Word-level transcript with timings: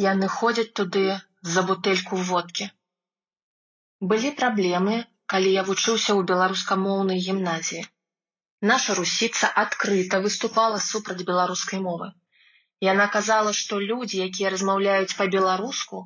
Яны 0.00 0.28
ходзяць 0.32 0.72
туды 0.78 1.06
за 1.54 1.62
бутэльку 1.68 2.18
водкі. 2.26 2.66
Былі 4.10 4.30
праблемы, 4.36 4.94
калі 5.32 5.50
я 5.54 5.62
вучыўся 5.68 6.12
ў 6.14 6.20
беларускамоўнай 6.30 7.18
гімназіі. 7.24 7.82
Наша 8.70 8.94
русіца 8.98 9.50
адкрыта 9.62 10.20
выступала 10.26 10.78
супраць 10.84 11.26
беларускай 11.30 11.82
мовы. 11.84 12.08
Яна 12.86 13.06
казала, 13.16 13.52
што 13.58 13.80
людзі, 13.90 14.22
якія 14.28 14.52
размаўляюць 14.54 15.16
па-беларуску, 15.18 16.00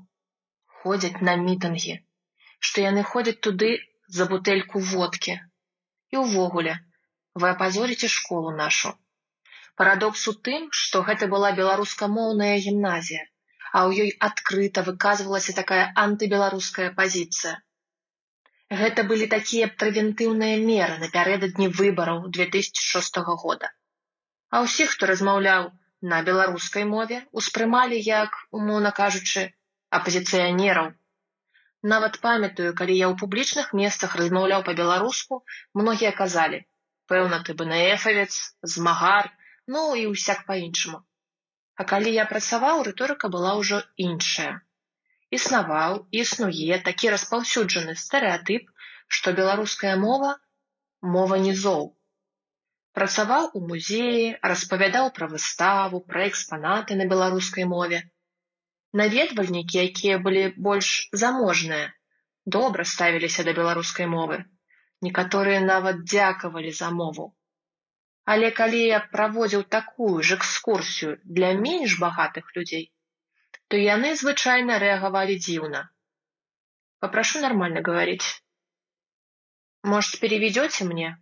ходзяць 0.81 1.23
на 1.29 1.35
мітынгі, 1.43 1.95
што 2.59 2.85
яны 2.85 3.05
ходзяць 3.13 3.43
туды 3.49 3.71
за 4.19 4.27
бутэльку 4.33 4.83
водкі. 4.95 5.37
І 6.15 6.25
ўвогуле, 6.25 6.75
вы 7.35 7.53
апазорыце 7.55 8.11
школу 8.17 8.57
нашу. 8.59 8.95
Парадокс 9.79 10.27
у 10.31 10.35
тым, 10.49 10.67
што 10.83 11.03
гэта 11.07 11.31
была 11.37 11.55
беларускамоўная 11.61 12.59
гімназія, 12.67 13.25
а 13.77 13.81
ў 13.87 14.07
ёй 14.07 14.11
адкрыта 14.27 14.83
выказвалася 14.89 15.53
такая 15.61 15.85
антыбеларуская 16.03 16.91
пазіцыя. 16.99 17.55
Гэта 18.81 19.05
былі 19.09 19.27
такія 19.33 19.67
прэвентыўныя 19.81 20.59
меры 20.67 20.99
напярэдадні 21.05 21.67
выбараў 21.79 22.21
2006 22.37 23.19
года. 23.43 23.71
А 24.55 24.63
ўсіх, 24.67 24.95
хто 24.95 25.09
размаўляў 25.11 25.67
на 26.13 26.21
беларускай 26.29 26.85
мове, 26.93 27.19
успрымалі 27.41 27.99
як, 28.09 28.39
умоўна 28.59 28.93
кажучы, 29.01 29.43
апазіцыянераў. 29.99 30.93
Нават 31.95 32.21
памятаю, 32.27 32.71
калі 32.81 32.95
я 32.99 33.09
ў 33.11 33.19
публічных 33.25 33.73
месцах 33.81 34.15
размаўляў 34.21 34.63
па-беларуску, 34.69 35.41
многія 35.81 36.13
казалі: 36.21 36.63
пэўна 37.13 37.43
ты 37.49 37.59
бнефавец, 37.65 38.31
змагар, 38.77 39.33
ну 39.67 39.83
і 40.05 40.07
ўсяк 40.15 40.47
па-іншаму. 40.47 41.03
А 41.77 41.85
калі 41.91 42.11
я 42.15 42.25
працаваў, 42.31 42.85
рыторыка 42.89 43.29
была 43.35 43.57
ўжо 43.61 43.83
іншая. 43.97 44.63
Існаваў 45.35 46.01
і 46.15 46.23
існуе 46.25 46.79
такі 46.89 47.11
распаўсюджаны 47.15 47.95
стэрэатып, 47.99 48.71
што 49.09 49.35
беларуская 49.39 49.95
мова 50.07 50.35
мова 51.15 51.39
нізоў. 51.47 51.85
Працаваў 52.97 53.51
у 53.59 53.61
музеі, 53.69 54.27
распавядаў 54.51 55.11
пра 55.17 55.27
выставу, 55.33 56.01
пра 56.11 56.27
экспанаты 56.31 56.97
на 57.01 57.07
беларускай 57.13 57.67
мове. 57.73 58.01
Наведвальнікі, 59.01 59.83
якія 59.91 60.19
былі 60.27 60.45
больш 60.67 60.91
заможныя, 61.25 61.91
добра 62.57 62.87
ставіліся 62.95 63.45
да 63.49 63.57
беларускай 63.59 64.07
мовы. 64.07 64.39
Некаторыя 65.07 65.61
нават 65.61 66.05
дзякавалі 66.07 66.71
за 66.81 66.91
мову. 67.01 67.27
Але 68.33 68.51
калі 68.59 68.81
я 68.81 69.01
праводзіў 69.15 69.63
такую 69.77 70.23
ж 70.23 70.37
экскурсію 70.41 71.17
для 71.25 71.53
менш 71.65 71.99
багатых 72.05 72.55
людзей, 72.57 72.87
то 73.69 73.81
яны 73.81 74.15
звычайна 74.21 74.79
рэагавалі 74.85 75.37
дзіўна. 75.47 75.83
Попрошу 77.05 77.41
нормально 77.41 77.83
говорить. 77.83 78.25
Может, 79.83 80.21
переведете 80.21 80.89
мне? 80.89 81.19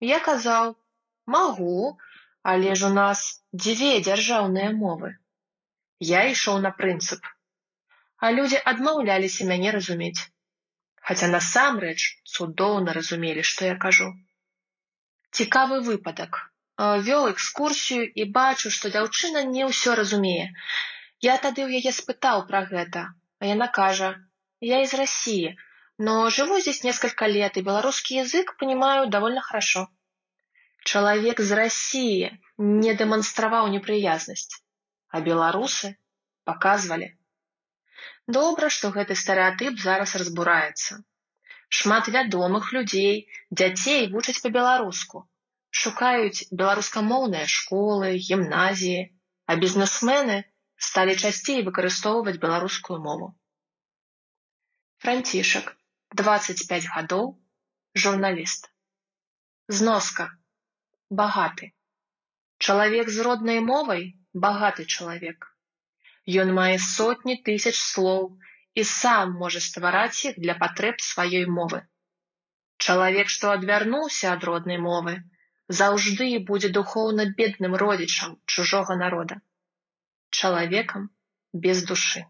Я 0.00 0.20
казаў: 0.20 0.76
Магу, 1.26 1.98
але 2.42 2.74
ж 2.74 2.86
у 2.86 2.92
нас 2.94 3.44
дзве 3.52 4.00
дзяржаўныя 4.00 4.72
мовы. 4.72 5.12
Я 6.00 6.24
ішоў 6.32 6.60
на 6.64 6.70
прынцып. 6.80 7.20
А 8.24 8.32
людзі 8.32 8.60
адмаўляліся 8.72 9.44
мяне 9.52 9.70
разумець. 9.76 10.32
Хаця 11.04 11.28
насамрэч 11.28 12.00
цудоўна 12.24 12.96
разумелі, 12.96 13.44
што 13.52 13.68
я 13.68 13.76
кажу. 13.76 14.08
Цікавы 15.34 15.80
выпадак. 15.86 16.36
Вёў 17.06 17.24
экскурсію 17.32 18.02
і 18.22 18.24
бачу, 18.34 18.70
што 18.74 18.90
дзяўчына 18.94 19.42
не 19.54 19.64
ўсё 19.70 19.94
разумее. 20.00 20.46
Я 21.26 21.34
тады 21.44 21.62
ў 21.66 21.82
яе 21.82 21.92
спытаў 21.96 22.44
пра 22.50 22.60
гэта, 22.70 23.02
а 23.40 23.48
яна 23.50 23.66
кажа: 23.78 24.10
я 24.60 24.82
из 24.82 24.94
России, 25.00 25.56
но 25.98 26.30
живу 26.36 26.58
здесь 26.60 26.84
несколько 26.84 27.26
лет 27.26 27.56
и 27.56 27.62
белорусский 27.62 28.18
язык 28.18 28.56
понимаю 28.62 29.08
довольно 29.08 29.40
хорошо. 29.40 29.88
Человек 30.84 31.40
з 31.40 31.58
России 31.58 32.30
не 32.58 32.94
дэманстраваў 32.94 33.68
непрыязнасць, 33.74 34.62
а 35.08 35.20
беларусы 35.20 35.96
паказвалі. 36.44 37.10
Добра, 38.38 38.70
што 38.70 38.90
гэты 38.94 39.18
стэрэатып 39.24 39.82
зараз 39.82 40.14
разбураецца. 40.22 41.02
Шмат 41.68 42.08
вядомых 42.08 42.72
людзей, 42.72 43.28
дзяцей 43.50 44.10
вучаць 44.12 44.40
па-беларуску, 44.42 45.28
шукаюць 45.82 46.46
беларускамоўныя 46.58 47.46
школы, 47.50 48.10
гімназіі, 48.26 49.00
а 49.50 49.56
бізнесмены 49.62 50.36
сталі 50.88 51.16
часцей 51.20 51.64
выкарыстоўваць 51.68 52.38
беларускую 52.44 52.98
мову. 53.06 53.32
Францішак, 55.04 55.74
25 56.22 56.86
гадоў, 56.94 57.26
журналіст. 58.04 58.70
Зноска. 59.68 60.30
Багаты. 61.10 61.72
Чалавек 62.58 63.10
з 63.10 63.26
роднай 63.26 63.60
мовай 63.60 64.06
багаты 64.46 64.86
чалавек. 64.86 65.50
Ён 66.42 66.54
мае 66.56 66.78
сотні 66.86 67.36
тысяч 67.48 67.74
слоў 67.80 68.30
і 68.74 68.84
сам 68.90 69.34
можа 69.42 69.60
ствараць 69.66 70.24
іх 70.30 70.40
для 70.46 70.54
патрэб 70.62 71.02
сваёй 71.10 71.44
мовы. 71.58 71.84
Чалавек, 72.78 73.28
што 73.28 73.52
адвярнуўся 73.56 74.32
ад 74.32 74.44
роднай 74.48 74.80
мовы, 74.86 75.14
заўжды 75.68 76.26
будзе 76.50 76.68
духоўна 76.76 77.24
бедным 77.38 77.76
родзічам 77.82 78.36
чужога 78.46 78.96
народа, 78.96 79.40
чалавекам 80.30 81.10
без 81.52 81.84
душы. 81.90 82.24